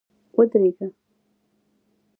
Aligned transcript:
ودرېږه! 0.37 0.87